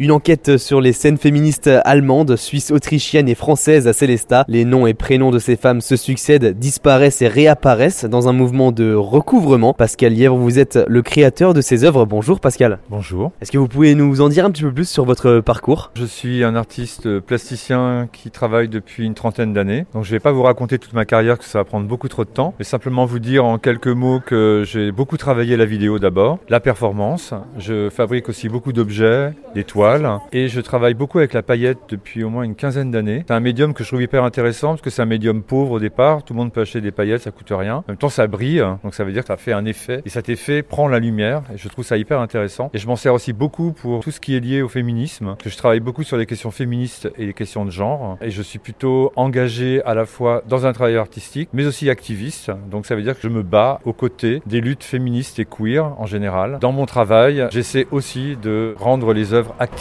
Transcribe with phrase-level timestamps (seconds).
[0.00, 4.44] Une enquête sur les scènes féministes allemandes, suisses, autrichiennes et françaises à Célestat.
[4.48, 8.72] Les noms et prénoms de ces femmes se succèdent, disparaissent et réapparaissent dans un mouvement
[8.72, 9.72] de recouvrement.
[9.72, 12.06] Pascal Lièvre, vous êtes le créateur de ces œuvres.
[12.06, 12.80] Bonjour Pascal.
[12.90, 13.30] Bonjour.
[13.40, 15.92] Est-ce que vous pouvez nous en dire un petit peu plus sur votre parcours?
[15.94, 19.86] Je suis un artiste plasticien qui travaille depuis une trentaine d'années.
[19.94, 22.08] Donc je ne vais pas vous raconter toute ma carrière, que ça va prendre beaucoup
[22.08, 25.66] trop de temps, mais simplement vous dire en quelques mots que j'ai beaucoup travaillé la
[25.66, 27.32] vidéo d'abord, la performance.
[27.58, 29.83] Je fabrique aussi beaucoup d'objets, des toiles
[30.32, 33.24] et je travaille beaucoup avec la paillette depuis au moins une quinzaine d'années.
[33.26, 35.78] C'est un médium que je trouve hyper intéressant parce que c'est un médium pauvre au
[35.78, 36.22] départ.
[36.22, 37.76] Tout le monde peut acheter des paillettes, ça coûte rien.
[37.76, 40.00] En même temps, ça brille, donc ça veut dire que ça fait un effet.
[40.06, 42.70] Et cet effet prend la lumière et je trouve ça hyper intéressant.
[42.72, 45.36] Et je m'en sers aussi beaucoup pour tout ce qui est lié au féminisme.
[45.42, 48.16] Que je travaille beaucoup sur les questions féministes et les questions de genre.
[48.22, 52.50] Et je suis plutôt engagé à la fois dans un travail artistique, mais aussi activiste.
[52.70, 55.92] Donc ça veut dire que je me bats aux côtés des luttes féministes et queer
[55.98, 56.58] en général.
[56.60, 59.73] Dans mon travail, j'essaie aussi de rendre les œuvres actives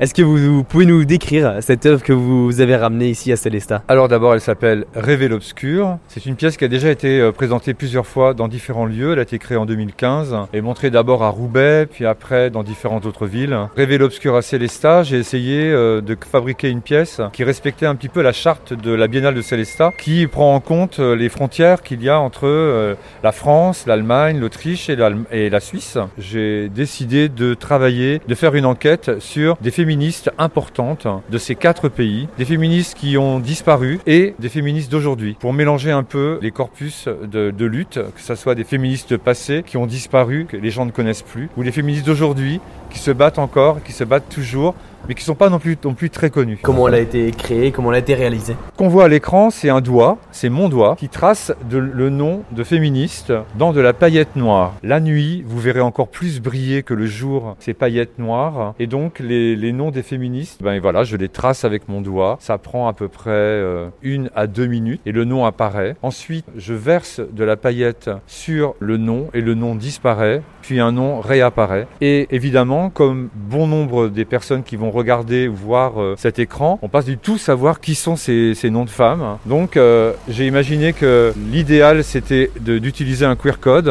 [0.00, 3.82] est-ce que vous, pouvez nous décrire cette œuvre que vous avez ramenée ici à Célestat?
[3.88, 5.98] Alors d'abord, elle s'appelle Rêver l'obscur.
[6.08, 9.12] C'est une pièce qui a déjà été euh, présentée plusieurs fois dans différents lieux.
[9.12, 13.04] Elle a été créée en 2015 et montrée d'abord à Roubaix, puis après dans différentes
[13.04, 13.56] autres villes.
[13.76, 18.08] Rêver l'obscur à Célestat, j'ai essayé euh, de fabriquer une pièce qui respectait un petit
[18.08, 21.82] peu la charte de la Biennale de Célestat, qui prend en compte euh, les frontières
[21.82, 25.98] qu'il y a entre la France, l'Allemagne, l'Autriche et la Suisse.
[26.18, 31.88] J'ai décidé de travailler, de faire une enquête sur des féministes importantes de ces quatre
[31.88, 36.50] pays, des féministes qui ont disparu et des féministes d'aujourd'hui, pour mélanger un peu les
[36.50, 40.70] corpus de, de lutte, que ce soit des féministes passés qui ont disparu, que les
[40.70, 44.28] gens ne connaissent plus, ou les féministes d'aujourd'hui qui se battent encore, qui se battent
[44.28, 44.74] toujours
[45.08, 46.58] mais qui ne sont pas non plus, non plus très connus.
[46.62, 48.56] Comment elle a été créée, comment elle a été réalisée?
[48.76, 52.64] Qu'on voit à l'écran, c'est un doigt, c'est mon doigt, qui trace le nom de
[52.64, 54.74] féministe dans de la paillette noire.
[54.82, 58.74] La nuit, vous verrez encore plus briller que le jour ces paillettes noires.
[58.78, 62.36] Et donc, les, noms des féministes, ben voilà, je les trace avec mon doigt.
[62.40, 65.96] Ça prend à peu près euh, une à deux minutes et le nom apparaît.
[66.02, 70.92] Ensuite, je verse de la paillette sur le nom et le nom disparaît, puis un
[70.92, 71.86] nom réapparaît.
[72.00, 76.78] Et évidemment, comme bon nombre des personnes qui vont regarder ou voir euh, cet écran,
[76.82, 79.38] on passe du tout savoir qui sont ces, noms de femmes.
[79.46, 83.88] Donc euh, j'ai imaginé que l'idéal c'était d'utiliser un QR code,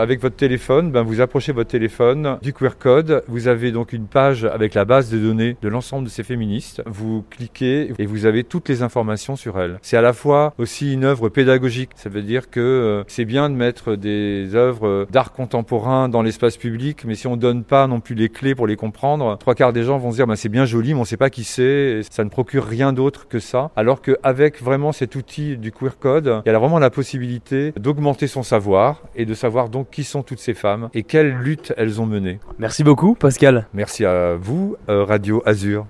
[0.00, 4.06] avec votre téléphone, ben, vous approchez votre téléphone du QR code, vous avez donc une
[4.06, 8.26] page avec la base de données de l'ensemble de ces féministes, vous cliquez et vous
[8.26, 9.78] avez toutes les informations sur elles.
[9.82, 13.50] C'est à la fois aussi une œuvre pédagogique, ça veut dire que euh, c'est bien
[13.50, 18.00] de mettre des œuvres d'art contemporain dans l'espace public, mais si on donne pas non
[18.00, 20.48] plus les clés pour les comprendre, trois quarts des gens vont se dire bah, c'est
[20.48, 23.38] bien joli, mais on ne sait pas qui c'est, ça ne procure rien d'autre que
[23.38, 23.70] ça.
[23.76, 28.26] Alors qu'avec vraiment cet outil du queer code, il y a vraiment la possibilité d'augmenter
[28.26, 32.00] son savoir et de savoir donc qui sont toutes ces femmes et quelles luttes elles
[32.00, 32.38] ont menées.
[32.58, 33.66] Merci beaucoup, Pascal.
[33.74, 35.86] Merci à vous, euh, Radio Azur.